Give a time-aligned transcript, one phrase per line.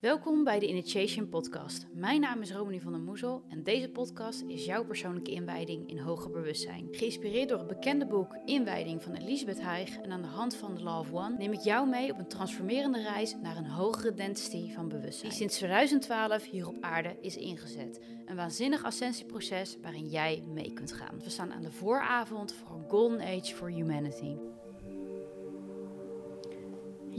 [0.00, 1.86] Welkom bij de Initiation Podcast.
[1.92, 5.98] Mijn naam is Romani van der Moezel en deze podcast is jouw persoonlijke inwijding in
[5.98, 6.88] hoger bewustzijn.
[6.90, 10.82] Geïnspireerd door het bekende boek Inwijding van Elisabeth Haig en aan de hand van The
[10.82, 14.72] Law of One neem ik jou mee op een transformerende reis naar een hogere density
[14.72, 15.28] van bewustzijn.
[15.28, 18.00] Die sinds 2012 hier op aarde is ingezet.
[18.26, 21.22] Een waanzinnig ascensieproces waarin jij mee kunt gaan.
[21.22, 24.36] We staan aan de vooravond voor een Golden Age for Humanity.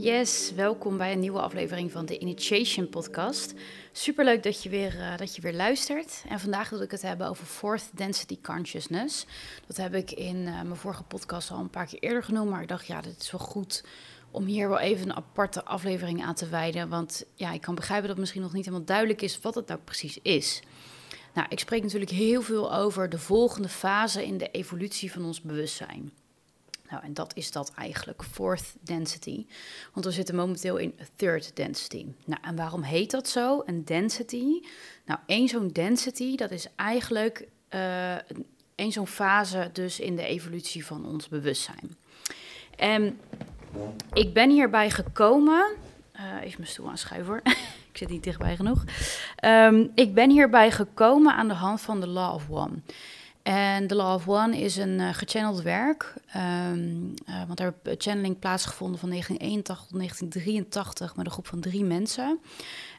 [0.00, 3.54] Yes, welkom bij een nieuwe aflevering van de Initiation Podcast.
[3.92, 6.24] Superleuk dat je weer, uh, dat je weer luistert.
[6.28, 9.26] En vandaag wil ik het hebben over Fourth Density Consciousness.
[9.66, 12.50] Dat heb ik in uh, mijn vorige podcast al een paar keer eerder genoemd.
[12.50, 13.84] Maar ik dacht, ja, dit is wel goed
[14.30, 16.88] om hier wel even een aparte aflevering aan te wijden.
[16.88, 19.66] Want ja, ik kan begrijpen dat het misschien nog niet helemaal duidelijk is wat het
[19.66, 20.62] nou precies is.
[21.34, 25.40] Nou, ik spreek natuurlijk heel veel over de volgende fase in de evolutie van ons
[25.40, 26.12] bewustzijn.
[26.90, 29.46] Nou, en dat is dat eigenlijk, fourth density.
[29.92, 32.06] Want we zitten momenteel in third density.
[32.24, 34.60] Nou, en waarom heet dat zo, een density?
[35.04, 38.14] Nou, één zo'n density, dat is eigenlijk uh,
[38.74, 41.96] één zo'n fase dus in de evolutie van ons bewustzijn.
[42.76, 43.20] En
[44.12, 45.76] ik ben hierbij gekomen...
[46.16, 47.42] Uh, even mijn stoel aanschuiven hoor.
[47.90, 48.84] ik zit niet dichtbij genoeg.
[49.44, 52.80] Um, ik ben hierbij gekomen aan de hand van de Law of One.
[53.48, 56.14] En The Law of One is een uh, gechanneld werk.
[56.36, 61.60] Um, uh, want er heeft channeling plaatsgevonden van 1981 tot 1983 met een groep van
[61.60, 62.40] drie mensen.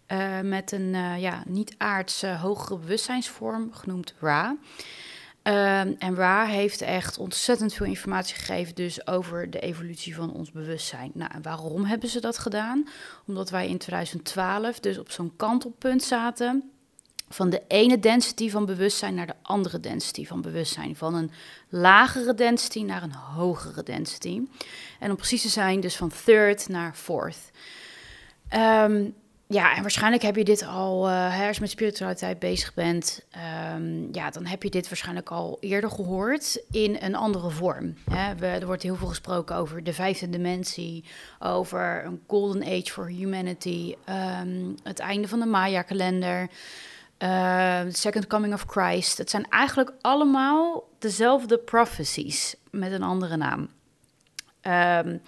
[0.07, 4.49] Uh, met een ja, niet-aardse hogere bewustzijnsvorm genoemd Ra.
[4.49, 10.51] Um, en Ra heeft echt ontzettend veel informatie gegeven dus over de evolutie van ons
[10.51, 11.11] bewustzijn.
[11.13, 12.87] Nou, en waarom hebben ze dat gedaan?
[13.27, 16.71] Omdat wij in 2012 dus op zo'n kantelpunt zaten
[17.29, 20.95] van de ene density van bewustzijn naar de andere density van bewustzijn.
[20.95, 21.31] Van een
[21.69, 24.41] lagere density naar een hogere density.
[24.99, 27.51] En om precies te zijn, dus van third naar fourth.
[28.53, 29.13] Um,
[29.51, 33.21] ja, en waarschijnlijk heb je dit al, uh, als je met spiritualiteit bezig bent,
[33.75, 37.93] um, ja, dan heb je dit waarschijnlijk al eerder gehoord in een andere vorm.
[38.11, 38.45] Hè.
[38.45, 41.03] Er wordt heel veel gesproken over de vijfde dimensie,
[41.39, 43.95] over een golden age for humanity,
[44.41, 46.49] um, het einde van de Maya-kalender.
[47.23, 49.17] Uh, Second Coming of Christ.
[49.17, 53.59] Het zijn eigenlijk allemaal dezelfde prophecies met een andere naam.
[53.59, 55.21] Um,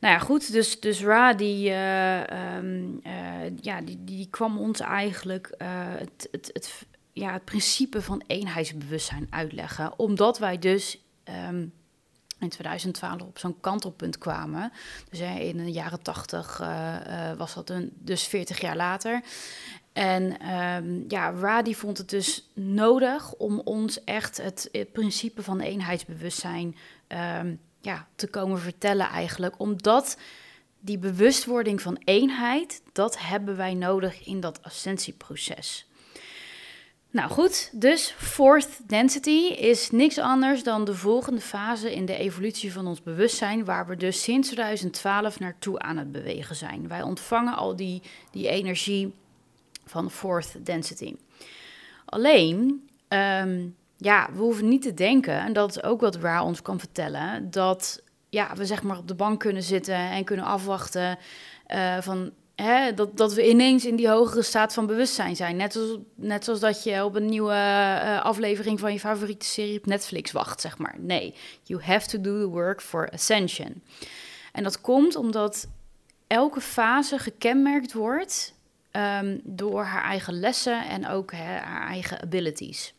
[0.00, 2.20] nou ja, goed, dus, dus Ra, die, uh,
[2.56, 5.54] um, uh, ja, die, die kwam ons eigenlijk
[5.98, 9.98] het, het, het, ja, het principe van eenheidsbewustzijn uitleggen.
[9.98, 11.04] Omdat wij dus
[12.38, 14.72] in 2012 op zo'n kantelpunt kwamen.
[15.10, 16.58] Dus in de jaren 80
[17.36, 19.22] was dat een, dus 40 jaar later.
[19.92, 25.60] En um, ja, Radi vond het dus nodig om ons echt het, het principe van
[25.60, 26.76] eenheidsbewustzijn
[27.08, 29.54] um, ja, te komen vertellen eigenlijk.
[29.58, 30.18] Omdat
[30.80, 35.88] die bewustwording van eenheid, dat hebben wij nodig in dat ascensieproces.
[37.12, 42.72] Nou goed, dus fourth density is niks anders dan de volgende fase in de evolutie
[42.72, 46.88] van ons bewustzijn, waar we dus sinds 2012 naartoe aan het bewegen zijn.
[46.88, 49.14] Wij ontvangen al die, die energie
[49.90, 51.14] van fourth density.
[52.04, 56.62] Alleen, um, ja, we hoeven niet te denken, en dat is ook wat Ra ons
[56.62, 61.18] kan vertellen, dat ja, we zeg maar op de bank kunnen zitten en kunnen afwachten
[61.68, 65.56] uh, van Hè, dat, dat we ineens in die hogere staat van bewustzijn zijn.
[65.56, 69.78] Net, als, net zoals dat je op een nieuwe uh, aflevering van je favoriete serie
[69.78, 70.94] op Netflix wacht, zeg maar.
[70.98, 73.82] Nee, you have to do the work for ascension.
[74.52, 75.68] En dat komt omdat
[76.26, 78.54] elke fase gekenmerkt wordt
[78.92, 82.94] um, door haar eigen lessen en ook haar eigen abilities.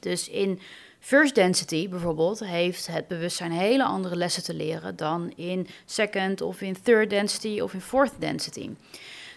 [0.00, 0.60] Dus in
[1.00, 6.60] First Density bijvoorbeeld heeft het bewustzijn hele andere lessen te leren dan in Second of
[6.60, 8.70] in Third Density of in Fourth Density.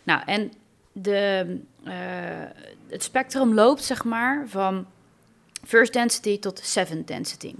[0.03, 0.51] Nou, en
[0.91, 1.93] de, uh,
[2.87, 4.85] het spectrum loopt zeg maar van
[5.63, 7.55] First Density tot Seventh Density.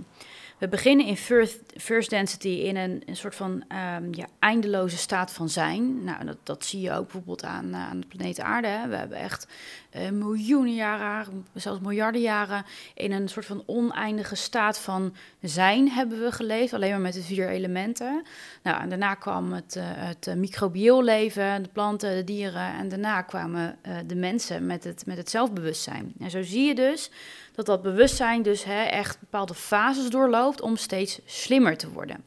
[0.62, 5.32] We beginnen in first, first density in een, een soort van um, ja, eindeloze staat
[5.32, 6.04] van zijn.
[6.04, 8.68] Nou, dat, dat zie je ook bijvoorbeeld aan, aan de planeet Aarde.
[8.68, 8.88] Hè.
[8.88, 9.48] We hebben echt
[9.96, 16.22] uh, miljoenen jaren, zelfs miljarden jaren, in een soort van oneindige staat van zijn hebben
[16.22, 16.74] we geleefd.
[16.74, 18.24] Alleen maar met de vier elementen.
[18.64, 22.74] Nou, daarna kwam het, uh, het leven, de planten, de dieren.
[22.74, 23.78] En daarna kwamen
[24.08, 26.14] de mensen met het, met het zelfbewustzijn.
[26.20, 27.12] En zo zie je dus
[27.52, 32.24] dat dat bewustzijn dus hè, echt bepaalde fases doorloopt om steeds slimmer te worden.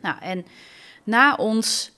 [0.00, 0.46] Nou, en
[1.04, 1.92] na ons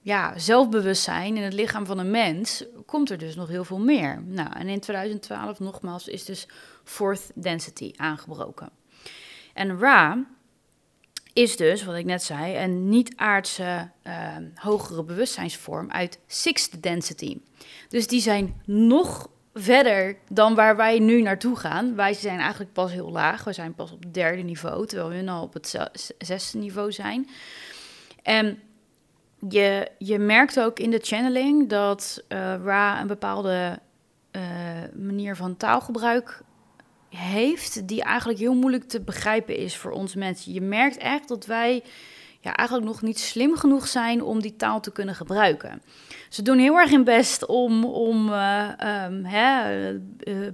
[0.00, 4.22] ja, zelfbewustzijn in het lichaam van een mens komt er dus nog heel veel meer.
[4.26, 6.48] Nou, en in 2012 nogmaals is dus
[6.84, 8.70] fourth density aangebroken.
[9.54, 10.24] En Ra
[11.32, 17.38] is dus, wat ik net zei, een niet-aardse uh, hogere bewustzijnsvorm uit sixth density.
[17.88, 21.94] Dus die zijn nog verder dan waar wij nu naartoe gaan.
[21.94, 23.44] Wij zijn eigenlijk pas heel laag.
[23.44, 25.78] We zijn pas op het derde niveau, terwijl we nu al op het
[26.18, 27.28] zesde niveau zijn.
[28.22, 28.58] En
[29.48, 33.78] je, je merkt ook in de channeling dat uh, Ra een bepaalde
[34.32, 34.42] uh,
[34.94, 36.42] manier van taalgebruik
[37.08, 40.52] heeft, die eigenlijk heel moeilijk te begrijpen is voor ons mensen.
[40.52, 41.82] Je merkt echt dat wij
[42.44, 45.82] ja, eigenlijk nog niet slim genoeg zijn om die taal te kunnen gebruiken.
[46.28, 48.68] Ze doen heel erg hun best om, om uh,
[49.06, 49.98] um, hè, uh,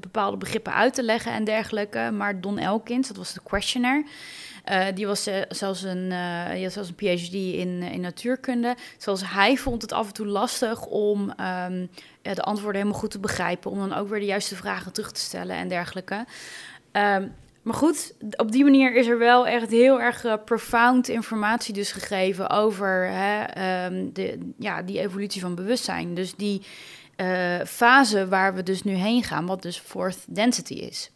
[0.01, 2.11] bepaalde begrippen uit te leggen en dergelijke.
[2.13, 4.05] Maar Don Elkins, dat was de questioner,
[4.95, 6.13] die was zelfs een,
[6.71, 8.75] zelfs een PhD in, in natuurkunde.
[8.99, 11.91] Zoals hij vond het af en toe lastig om um,
[12.23, 13.71] de antwoorden helemaal goed te begrijpen.
[13.71, 16.25] Om dan ook weer de juiste vragen terug te stellen en dergelijke.
[16.93, 21.75] Um, maar goed, op die manier is er wel echt heel erg uh, profound informatie
[21.75, 26.15] dus gegeven over hè, um, de, ja, die evolutie van bewustzijn.
[26.15, 26.63] Dus die
[27.17, 31.11] uh, fase waar we dus nu heen gaan, wat dus fourth density is.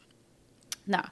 [0.84, 1.04] Nou,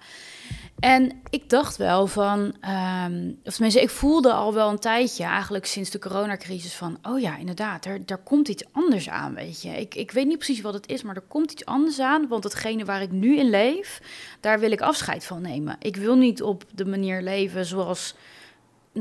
[0.82, 5.66] en ik dacht wel van, um, of tenminste, ik voelde al wel een tijdje, eigenlijk
[5.66, 9.68] sinds de coronacrisis, van, oh ja, inderdaad, er, er komt iets anders aan, weet je.
[9.68, 12.44] Ik, ik weet niet precies wat het is, maar er komt iets anders aan, want
[12.44, 14.00] hetgene waar ik nu in leef,
[14.40, 15.76] daar wil ik afscheid van nemen.
[15.78, 18.14] Ik wil niet op de manier leven zoals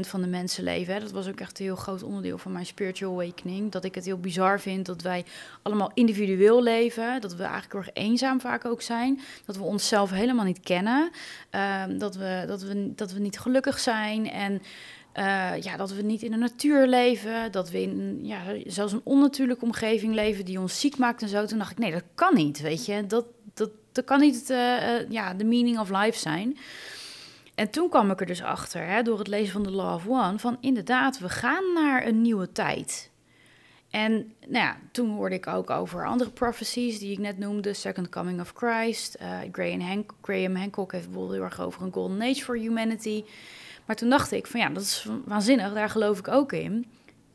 [0.00, 0.94] van de mensen leven.
[0.94, 1.00] Hè.
[1.00, 3.72] Dat was ook echt een heel groot onderdeel van mijn spiritual awakening.
[3.72, 5.24] Dat ik het heel bizar vind dat wij
[5.62, 7.20] allemaal individueel leven.
[7.20, 9.20] Dat we eigenlijk heel erg eenzaam vaak ook zijn.
[9.44, 11.10] Dat we onszelf helemaal niet kennen.
[11.86, 14.30] Um, dat, we, dat, we, dat we niet gelukkig zijn.
[14.30, 14.52] En
[15.14, 17.52] uh, ja, dat we niet in de natuur leven.
[17.52, 21.44] Dat we in ja, zelfs een onnatuurlijke omgeving leven die ons ziek maakt en zo.
[21.44, 23.06] Toen dacht ik, nee, dat kan niet, weet je.
[23.06, 23.24] Dat,
[23.54, 26.56] dat, dat kan niet uh, uh, ja, de meaning of life zijn.
[27.58, 30.08] En toen kwam ik er dus achter, hè, door het lezen van The Law of
[30.08, 33.10] One, van inderdaad, we gaan naar een nieuwe tijd.
[33.90, 38.08] En nou ja, toen hoorde ik ook over andere prophecies die ik net noemde, Second
[38.08, 39.18] Coming of Christ.
[39.52, 43.24] Graham, Hank Graham Hancock heeft bijvoorbeeld heel erg over een golden age for humanity.
[43.84, 46.86] Maar toen dacht ik van ja, dat is waanzinnig, daar geloof ik ook in.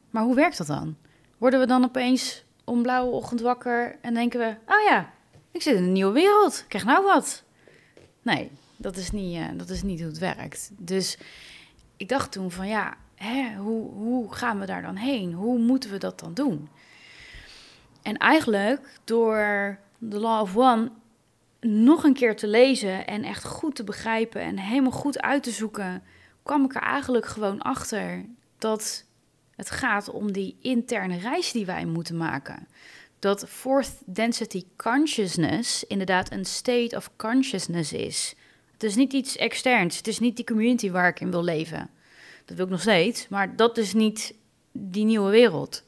[0.09, 0.97] Maar hoe werkt dat dan?
[1.37, 5.13] Worden we dan opeens om blauwe ochtend wakker en denken we, oh ja,
[5.51, 7.43] ik zit in een nieuwe wereld, ik krijg nou wat.
[8.21, 8.51] Nee,
[8.83, 10.71] dat is niet, uh, dat is niet hoe het werkt.
[10.77, 11.17] Dus
[11.97, 15.33] ik dacht toen van ja, hè, hoe, hoe gaan we daar dan heen?
[15.33, 16.69] Hoe moeten we dat dan doen?
[18.01, 19.77] En eigenlijk door
[20.09, 20.91] The Law of One
[21.61, 25.51] nog een keer te lezen en echt goed te begrijpen en helemaal goed uit te
[25.51, 26.03] zoeken,
[26.43, 28.25] kwam ik er eigenlijk gewoon achter
[28.57, 29.05] dat
[29.55, 32.67] het gaat om die interne reis die wij moeten maken.
[33.19, 38.35] Dat fourth density consciousness inderdaad een state of consciousness is.
[38.83, 39.97] Het is niet iets externs.
[39.97, 41.89] Het is niet die community waar ik in wil leven.
[42.45, 43.27] Dat wil ik nog steeds.
[43.27, 44.33] Maar dat is niet
[44.71, 45.83] die nieuwe wereld.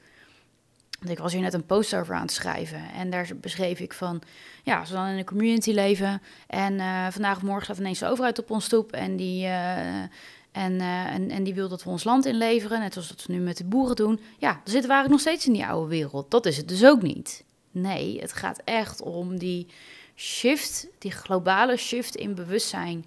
[1.00, 2.92] Want ik was hier net een post over aan het schrijven.
[2.94, 4.22] En daar beschreef ik van...
[4.64, 6.22] Ja, als we dan in een community leven...
[6.48, 8.92] en uh, vandaag of morgen staat ineens de overheid op ons stoep...
[8.92, 9.46] en die...
[9.46, 13.32] En, uh, en, en die wil dat we ons land inleveren, net zoals dat ze
[13.32, 14.20] nu met de boeren doen.
[14.38, 16.32] Ja, dan zitten we eigenlijk nog steeds in die oude wereld.
[16.32, 17.44] Dat is het dus ook niet.
[17.72, 19.68] Nee, het gaat echt om die
[20.16, 23.06] shift, die globale shift in bewustzijn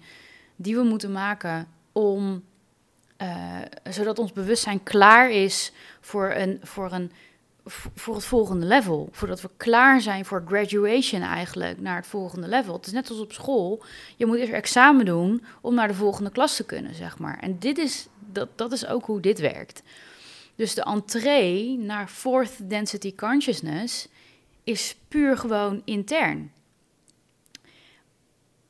[0.55, 2.43] die we moeten maken om,
[3.21, 3.57] uh,
[3.89, 5.71] zodat ons bewustzijn klaar is
[6.01, 7.11] voor, een, voor, een,
[7.95, 9.09] voor het volgende level.
[9.11, 12.73] Voordat we klaar zijn voor graduation eigenlijk naar het volgende level.
[12.73, 13.83] Het is net als op school.
[14.17, 17.39] Je moet eerst examen doen om naar de volgende klas te kunnen, zeg maar.
[17.39, 19.81] En dit is, dat, dat is ook hoe dit werkt.
[20.55, 24.07] Dus de entree naar fourth density consciousness
[24.63, 26.51] is puur gewoon intern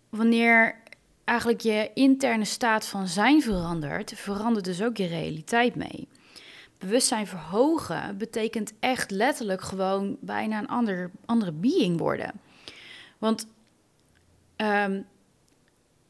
[0.10, 0.76] wanneer
[1.24, 6.08] eigenlijk je interne staat van zijn verandert, verandert dus ook je realiteit mee.
[6.78, 12.32] Bewustzijn verhogen betekent echt letterlijk gewoon bijna een ander, andere being worden.
[13.18, 13.48] Want
[14.58, 15.06] um,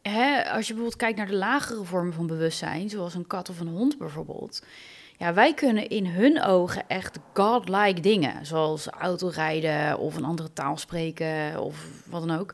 [0.01, 3.60] hè, als je bijvoorbeeld kijkt naar de lagere vormen van bewustzijn, zoals een kat of
[3.60, 4.63] een hond bijvoorbeeld.
[5.18, 10.77] Ja, wij kunnen in hun ogen echt godlike dingen, zoals autorijden of een andere taal
[10.77, 12.53] spreken of wat dan ook.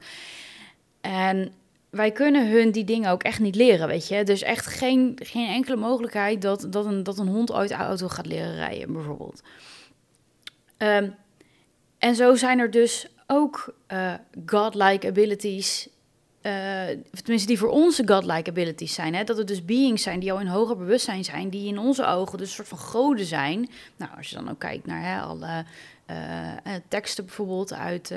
[1.05, 1.53] En
[1.89, 4.23] wij kunnen hun die dingen ook echt niet leren, weet je.
[4.23, 8.25] Dus echt geen, geen enkele mogelijkheid dat, dat, een, dat een hond ooit auto gaat
[8.25, 9.43] leren rijden, bijvoorbeeld.
[10.77, 11.15] Um,
[11.97, 14.13] en zo zijn er dus ook uh,
[14.45, 15.89] godlike abilities,
[16.41, 16.51] uh,
[17.11, 19.15] tenminste die voor onze godlike abilities zijn.
[19.15, 19.23] Hè?
[19.23, 22.37] Dat er dus beings zijn die al in hoger bewustzijn zijn, die in onze ogen
[22.37, 23.69] dus een soort van goden zijn.
[23.95, 25.65] Nou, als je dan ook kijkt naar hè, alle
[26.11, 28.11] uh, teksten bijvoorbeeld uit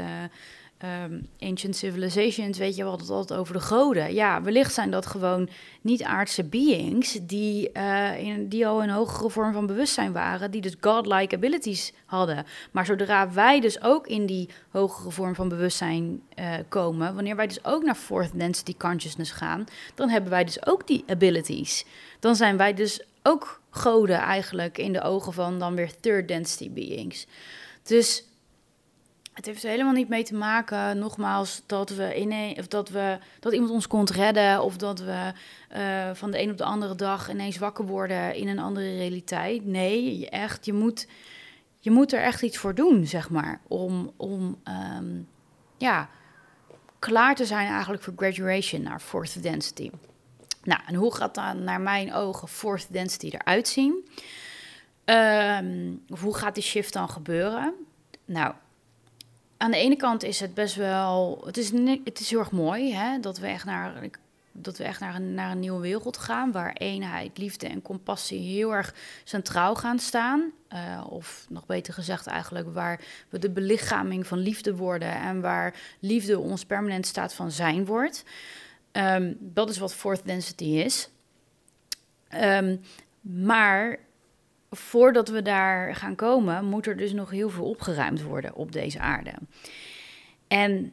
[0.84, 4.14] um, ancient civilizations, weet je, we hadden het altijd over de goden.
[4.14, 5.48] Ja, wellicht zijn dat gewoon
[5.80, 10.74] niet-aardse beings die, uh, in, die al een hogere vorm van bewustzijn waren, die dus
[10.80, 12.46] godlike abilities hadden.
[12.70, 17.46] Maar zodra wij dus ook in die hogere vorm van bewustzijn uh, komen, wanneer wij
[17.46, 21.84] dus ook naar fourth density consciousness gaan, dan hebben wij dus ook die abilities.
[22.20, 26.70] Dan zijn wij dus ook goden eigenlijk in de ogen van dan weer third density
[26.70, 27.26] beings.
[27.82, 28.24] Dus
[29.38, 33.18] het heeft er helemaal niet mee te maken, nogmaals, dat we in of dat we
[33.40, 35.32] dat iemand ons kon redden of dat we
[35.76, 39.64] uh, van de een op de andere dag ineens wakker worden in een andere realiteit.
[39.64, 41.06] Nee, echt, je moet,
[41.78, 44.60] je moet er echt iets voor doen, zeg maar, om, om
[44.98, 45.28] um,
[45.76, 46.08] ja,
[46.98, 49.90] klaar te zijn eigenlijk voor graduation naar fourth density.
[50.62, 54.08] Nou, en hoe gaat dan naar mijn ogen fourth density eruit zien?
[55.04, 57.74] Um, hoe gaat die shift dan gebeuren?
[58.24, 58.54] Nou,
[59.58, 61.42] aan de ene kant is het best wel.
[61.46, 61.70] Het is,
[62.04, 64.10] het is heel erg mooi hè, dat we echt naar.
[64.52, 68.40] Dat we echt naar een, naar een nieuwe wereld gaan, waar eenheid, liefde en compassie
[68.40, 70.52] heel erg centraal gaan staan.
[70.72, 75.74] Uh, of nog beter gezegd, eigenlijk waar we de belichaming van liefde worden en waar
[75.98, 78.24] liefde ons permanent staat van zijn wordt.
[78.92, 81.10] Um, dat is wat fourth density is.
[82.34, 82.80] Um,
[83.20, 83.98] maar
[84.70, 88.98] voordat we daar gaan komen, moet er dus nog heel veel opgeruimd worden op deze
[88.98, 89.32] aarde.
[90.48, 90.92] En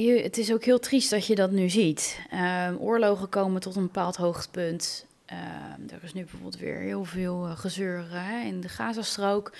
[0.00, 2.20] het is ook heel triest dat je dat nu ziet.
[2.68, 5.06] Um, oorlogen komen tot een bepaald hoogtepunt.
[5.26, 8.06] Um, er is nu bijvoorbeeld weer heel veel uh, gezeur
[8.44, 9.52] in de Gazastrook.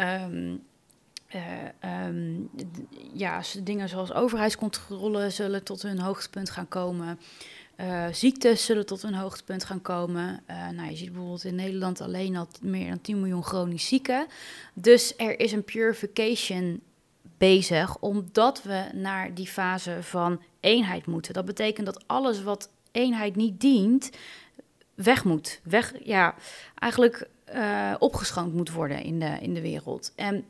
[0.00, 0.62] Uh, um,
[3.12, 7.18] ja, dingen zoals overheidscontrole zullen tot hun hoogtepunt gaan komen.
[7.80, 10.42] Uh, ziektes zullen tot een hoogtepunt gaan komen.
[10.50, 14.26] Uh, nou, je ziet bijvoorbeeld in Nederland alleen al meer dan 10 miljoen chronisch zieken.
[14.74, 16.80] Dus er is een purification
[17.38, 21.34] bezig, omdat we naar die fase van eenheid moeten.
[21.34, 24.10] Dat betekent dat alles wat eenheid niet dient,
[24.94, 25.60] weg moet.
[25.62, 26.34] Weg, ja,
[26.74, 30.12] eigenlijk uh, opgeschoond moet worden in de, in de wereld.
[30.16, 30.44] En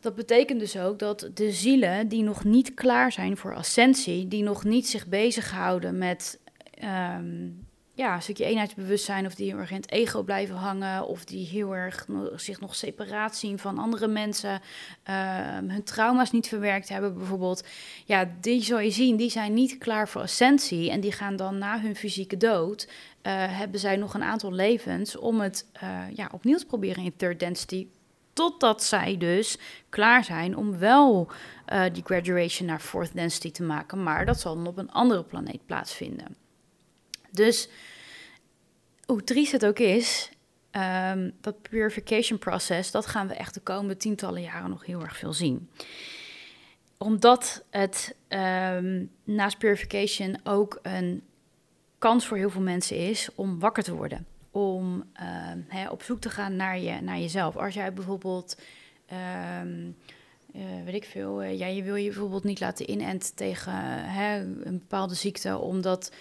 [0.00, 4.42] dat betekent dus ook dat de zielen die nog niet klaar zijn voor ascensie, die
[4.42, 6.38] nog niet zich bezighouden met
[6.84, 11.46] um, ja, een stukje eenheidsbewustzijn, of die heel in het ego blijven hangen, of die
[11.46, 17.14] heel erg zich nog separaat zien van andere mensen, um, hun trauma's niet verwerkt hebben
[17.14, 17.64] bijvoorbeeld.
[18.04, 21.58] Ja, die zou je zien, die zijn niet klaar voor ascensie en die gaan dan
[21.58, 26.28] na hun fysieke dood, uh, hebben zij nog een aantal levens om het uh, ja,
[26.32, 27.86] opnieuw te proberen in third density
[28.32, 29.58] Totdat zij dus
[29.88, 31.28] klaar zijn om wel
[31.72, 34.02] uh, die graduation naar fourth density te maken.
[34.02, 36.36] Maar dat zal dan op een andere planeet plaatsvinden.
[37.30, 37.68] Dus
[39.06, 40.30] hoe triest het ook is,
[40.72, 45.16] um, dat purification process, dat gaan we echt de komende tientallen jaren nog heel erg
[45.16, 45.70] veel zien.
[46.98, 51.22] Omdat het um, naast purification ook een
[51.98, 55.26] kans voor heel veel mensen is om wakker te worden om uh,
[55.68, 57.56] hè, op zoek te gaan naar, je, naar jezelf.
[57.56, 58.56] Als jij bijvoorbeeld,
[59.62, 59.96] um,
[60.84, 63.72] weet ik veel, ja, je wil je bijvoorbeeld niet laten inenten tegen
[64.04, 66.12] hè, een bepaalde ziekte, omdat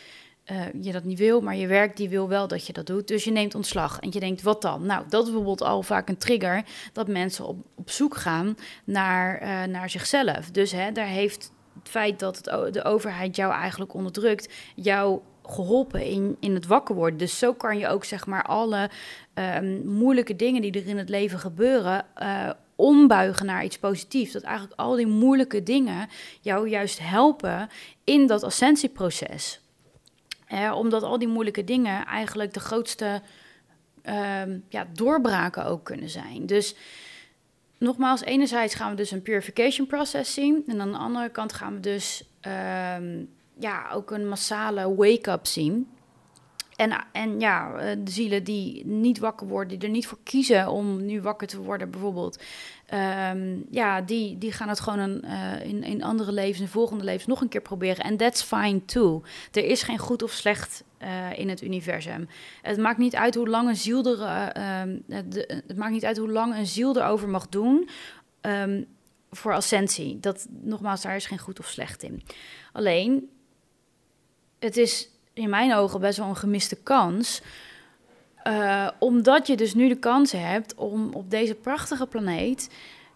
[0.43, 3.07] eh, je dat niet wil, maar je werk die wil wel dat je dat doet.
[3.07, 4.85] Dus je neemt ontslag en je denkt, wat dan?
[4.85, 9.69] Nou, dat is bijvoorbeeld al vaak een trigger dat mensen op, op zoek gaan naar,
[9.69, 10.51] naar zichzelf.
[10.51, 15.19] Dus hè, daar heeft het feit dat de overheid jou eigenlijk onderdrukt, jou
[15.51, 17.19] geholpen in, in het wakker worden.
[17.19, 18.89] Dus zo kan je ook zeg maar alle
[19.33, 22.05] um, moeilijke dingen die er in het leven gebeuren.
[22.21, 24.31] Uh, ombuigen naar iets positiefs.
[24.31, 26.09] Dat eigenlijk al die moeilijke dingen
[26.41, 27.69] jou juist helpen
[28.03, 29.61] in dat ascensieproces.
[30.53, 33.21] Uh, omdat al die moeilijke dingen eigenlijk de grootste
[34.03, 36.45] um, ja, doorbraken ook kunnen zijn.
[36.45, 36.75] Dus
[37.77, 40.63] nogmaals, enerzijds gaan we dus een purification process zien.
[40.67, 42.23] En aan de andere kant gaan we dus
[42.97, 43.29] um,
[43.59, 45.87] ja, ook een massale wake-up zien.
[46.75, 50.67] En, en ja, eh, de zielen die niet wakker worden, die er niet voor kiezen
[50.67, 52.43] om nu wakker te worden, bijvoorbeeld.
[53.33, 57.03] Um, ja, die, die gaan het gewoon een, uh, in, in andere levens, in volgende
[57.03, 58.03] levens nog een keer proberen.
[58.03, 59.23] En that's fine too.
[59.51, 62.27] Er is geen goed of slecht uh, in het universum.
[62.61, 64.53] Het maakt niet uit hoe lang een ziel er,
[65.29, 67.89] de, het maakt niet uit hoe lang een ziel erover mag doen.
[68.41, 68.85] Um,
[69.31, 70.19] voor ascensie.
[70.19, 72.23] Dat nogmaals, daar is geen goed of slecht in.
[72.71, 73.29] Alleen
[74.59, 77.41] het is in mijn ogen best wel een gemiste kans.
[78.47, 82.69] Uh, omdat je dus nu de kans hebt om op deze prachtige planeet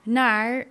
[0.04, 0.66] naar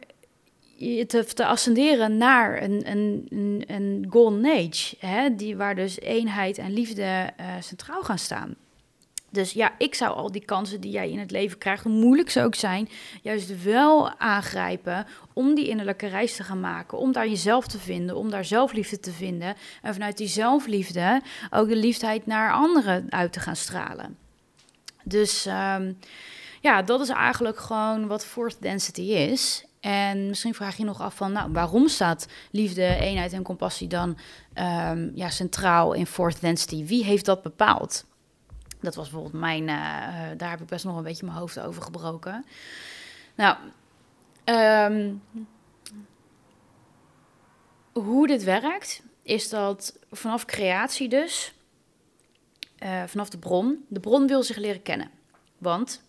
[1.06, 4.96] te, ascenderen naar een, een, een, golden age.
[4.98, 7.02] Hè, die, waar dus eenheid en liefde
[7.40, 8.54] uh, centraal gaan staan.
[9.32, 12.30] Dus ja, ik zou al die kansen die jij in het leven krijgt, hoe moeilijk
[12.30, 12.88] ze ook zijn,
[13.22, 16.98] juist wel aangrijpen om die innerlijke reis te gaan maken.
[16.98, 19.54] Om daar jezelf te vinden, om daar zelfliefde te vinden.
[19.82, 21.20] En vanuit die zelfliefde
[21.50, 24.16] ook de liefdheid naar anderen uit te gaan stralen.
[25.04, 25.98] Dus um,
[26.60, 29.64] ja, dat is eigenlijk gewoon wat fourth density is.
[29.80, 34.18] En misschien vraag je nog af van, nou, waarom staat liefde, eenheid en compassie dan
[34.54, 36.84] um, ja, centraal in fourth density?
[36.84, 38.04] Wie heeft dat bepaald?
[38.82, 41.82] Dat was bijvoorbeeld mijn, uh, daar heb ik best nog een beetje mijn hoofd over
[41.82, 42.44] gebroken.
[43.34, 43.56] Nou,
[44.44, 45.22] um,
[47.92, 51.54] hoe dit werkt, is dat vanaf creatie dus,
[52.82, 55.10] uh, vanaf de bron, de bron wil zich leren kennen.
[55.58, 56.02] Want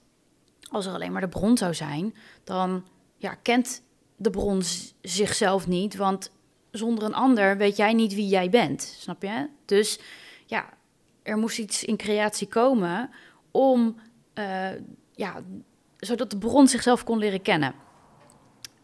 [0.69, 2.85] als er alleen maar de bron zou zijn, dan
[3.17, 3.81] ja, kent
[4.15, 4.61] de bron
[5.01, 5.95] zichzelf niet.
[5.95, 6.31] Want
[6.71, 8.81] zonder een ander weet jij niet wie jij bent.
[8.81, 9.47] Snap je?
[9.65, 9.99] Dus
[10.45, 10.69] ja,
[11.23, 13.09] er moest iets in creatie komen
[13.51, 13.95] om,
[14.35, 14.69] uh,
[15.15, 15.43] ja,
[15.97, 17.75] zodat de bron zichzelf kon leren kennen.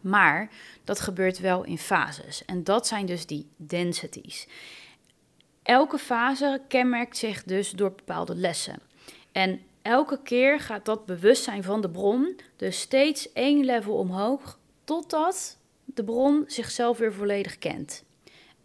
[0.00, 0.50] Maar
[0.84, 2.44] dat gebeurt wel in fases.
[2.44, 4.48] En dat zijn dus die densities.
[5.62, 8.78] Elke fase kenmerkt zich dus door bepaalde lessen.
[9.32, 15.58] En elke keer gaat dat bewustzijn van de bron dus steeds één level omhoog, totdat
[15.84, 18.04] de bron zichzelf weer volledig kent.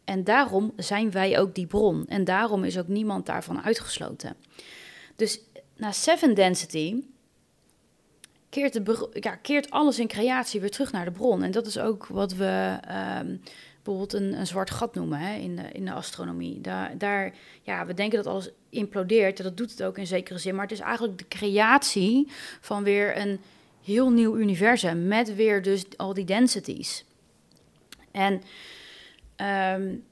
[0.05, 2.05] En daarom zijn wij ook die bron.
[2.07, 4.35] En daarom is ook niemand daarvan uitgesloten.
[5.15, 5.39] Dus
[5.75, 7.03] na seven density
[8.49, 11.43] keert, de, ja, keert alles in creatie weer terug naar de bron.
[11.43, 12.79] En dat is ook wat we
[13.19, 13.41] um,
[13.83, 16.61] bijvoorbeeld een, zwart gat noemen hè, in, de, in de astronomie.
[16.61, 19.43] Daar, daar, ja, we denken dat alles implodeert.
[19.43, 20.53] Dat doet het ook in zekere zin.
[20.53, 22.27] Maar het is eigenlijk de creatie
[22.61, 23.39] van weer een
[23.83, 25.07] heel nieuw universum.
[25.07, 27.05] Met weer dus al die densities.
[28.11, 28.41] En
[29.37, 30.03] um,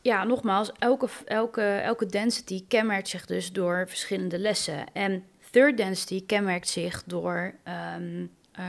[0.00, 4.92] ja, nogmaals, elke, elke, elke density kenmerkt zich dus door verschillende lessen.
[4.92, 7.54] En third density kenmerkt zich door
[7.96, 8.66] um, uh,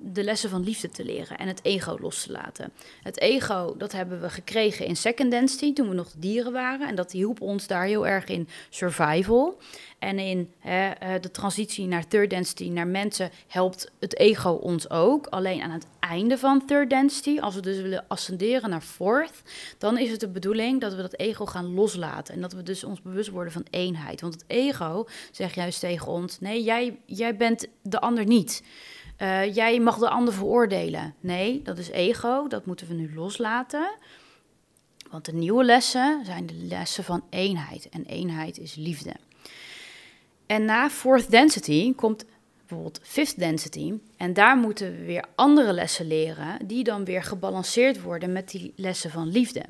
[0.00, 2.72] de lessen van liefde te leren en het ego los te laten.
[3.02, 6.88] Het ego, dat hebben we gekregen in second density toen we nog dieren waren.
[6.88, 9.58] En dat hielp ons daar heel erg in survival.
[9.98, 14.90] En in hè, eh, de transitie naar third density, naar mensen, helpt het ego ons
[14.90, 15.26] ook.
[15.26, 19.42] Alleen aan het einde van third density, als we dus willen ascenderen naar fourth,
[19.78, 22.34] dan is het de bedoeling dat we dat ego gaan loslaten.
[22.34, 24.20] En dat we dus ons bewust worden van eenheid.
[24.20, 28.62] Want het ego zegt juist tegen ons: nee, jij, jij bent de ander niet.
[29.22, 31.14] Uh, jij mag de ander veroordelen.
[31.20, 33.90] Nee, dat is ego, dat moeten we nu loslaten.
[35.10, 37.88] Want de nieuwe lessen zijn de lessen van eenheid.
[37.88, 39.14] En eenheid is liefde.
[40.46, 42.24] En na fourth density komt
[42.58, 43.94] bijvoorbeeld fifth density.
[44.16, 48.72] En daar moeten we weer andere lessen leren, die dan weer gebalanceerd worden met die
[48.76, 49.64] lessen van liefde.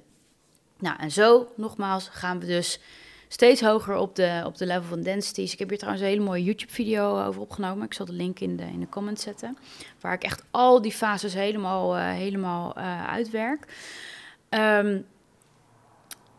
[0.78, 2.80] Nou, en zo, nogmaals, gaan we dus
[3.28, 5.52] steeds hoger op de, op de level van densities.
[5.52, 7.86] Ik heb hier trouwens een hele mooie YouTube-video over opgenomen.
[7.86, 9.58] Ik zal de link in de, in de comments zetten.
[10.00, 13.66] Waar ik echt al die fases helemaal, uh, helemaal uh, uitwerk.
[14.50, 15.06] Um,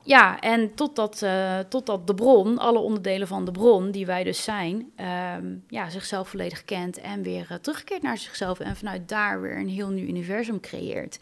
[0.04, 4.44] ja, en totdat, uh, totdat de bron, alle onderdelen van de bron die wij dus
[4.44, 4.92] zijn,
[5.38, 9.70] um, ja, zichzelf volledig kent en weer terugkeert naar zichzelf en vanuit daar weer een
[9.70, 11.20] heel nieuw universum creëert.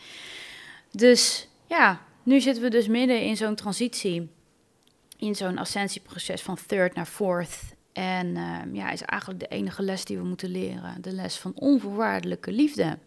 [0.91, 4.29] Dus ja, nu zitten we dus midden in zo'n transitie
[5.17, 7.59] in zo'n ascensieproces van third naar fourth.
[7.93, 11.01] En uh, ja, is eigenlijk de enige les die we moeten leren.
[11.01, 12.97] De les van onvoorwaardelijke liefde.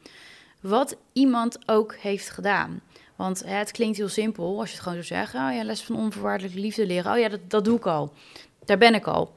[0.61, 2.81] Wat iemand ook heeft gedaan.
[3.17, 5.35] Want hè, het klinkt heel simpel als je het gewoon zo zegt.
[5.35, 7.13] Oh ja, les van onvoorwaardelijke liefde leren.
[7.13, 8.13] Oh ja, dat, dat doe ik al.
[8.65, 9.35] Daar ben ik al.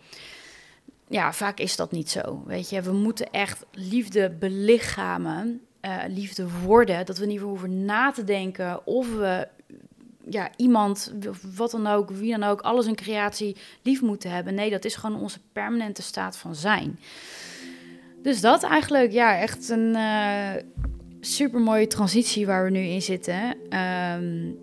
[1.07, 2.43] Ja, vaak is dat niet zo.
[2.45, 5.61] Weet je, we moeten echt liefde belichamen.
[5.81, 7.05] Uh, liefde worden.
[7.05, 9.47] Dat we niet meer hoeven na te denken of we
[10.29, 11.13] ja, iemand,
[11.55, 14.53] wat dan ook, wie dan ook, alles een creatie lief moeten hebben.
[14.53, 16.99] Nee, dat is gewoon onze permanente staat van zijn.
[18.21, 20.51] Dus dat eigenlijk, ja, echt een uh,
[21.19, 23.55] super mooie transitie waar we nu in zitten.
[23.79, 24.57] Um,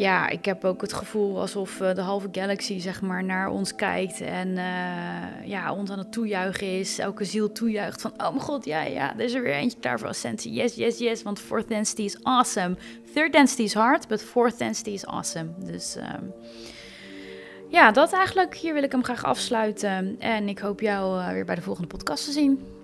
[0.00, 3.74] ja, ik heb ook het gevoel alsof uh, de halve galaxy zeg maar naar ons
[3.74, 6.98] kijkt en uh, ja, ons aan het toejuichen is.
[6.98, 9.98] Elke ziel toejuicht van, oh mijn god, ja, ja, er is er weer eentje klaar
[9.98, 10.52] voor Ascensie.
[10.52, 12.76] Yes, yes, yes, want fourth density is awesome.
[13.14, 15.48] Third density is hard, but fourth density is awesome.
[15.58, 16.32] Dus um,
[17.68, 18.54] ja, dat eigenlijk.
[18.54, 20.16] Hier wil ik hem graag afsluiten.
[20.18, 22.79] En ik hoop jou uh, weer bij de volgende podcast te zien.